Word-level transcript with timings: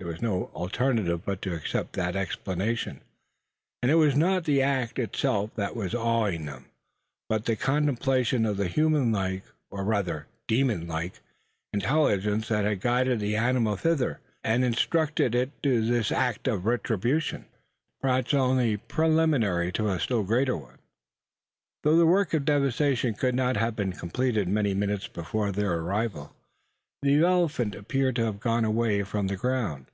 There 0.00 0.06
was 0.06 0.22
no 0.22 0.44
alternative 0.54 1.24
but 1.24 1.42
to 1.42 1.52
accept 1.52 1.94
that 1.94 2.14
explanation; 2.14 3.00
and 3.82 3.90
it 3.90 3.96
was 3.96 4.14
not 4.14 4.44
the 4.44 4.62
act 4.62 4.96
itself 4.96 5.50
that 5.56 5.74
was 5.74 5.92
awing 5.92 6.44
them, 6.46 6.66
but 7.28 7.46
the 7.46 7.56
contemplation 7.56 8.46
of 8.46 8.58
the 8.58 8.68
human 8.68 9.10
like, 9.10 9.42
or 9.72 9.82
rather 9.82 10.28
demon 10.46 10.86
like, 10.86 11.14
intelligence 11.72 12.46
that 12.46 12.64
had 12.64 12.80
guided 12.80 13.18
the 13.18 13.34
animal 13.34 13.74
thither, 13.74 14.20
and 14.44 14.62
instructed 14.64 15.34
it 15.34 15.50
to 15.64 15.84
this 15.84 16.12
act 16.12 16.46
of 16.46 16.64
retribution, 16.64 17.46
perhaps 18.00 18.32
only 18.32 18.76
preliminary 18.76 19.72
to 19.72 19.88
a 19.90 19.98
still 19.98 20.22
greater 20.22 20.56
one. 20.56 20.78
Though 21.82 21.96
the 21.96 22.06
work 22.06 22.32
of 22.34 22.44
devastation 22.44 23.14
could 23.14 23.34
not 23.34 23.56
have 23.56 23.74
been 23.74 23.92
completed 23.94 24.46
many 24.46 24.74
minutes 24.74 25.08
before 25.08 25.50
their 25.50 25.74
arrival, 25.80 26.36
the 27.00 27.22
elephant 27.24 27.76
appeared 27.76 28.16
to 28.16 28.24
have 28.24 28.40
gone 28.40 28.64
away 28.64 29.04
from 29.04 29.28
the 29.28 29.36
ground. 29.36 29.86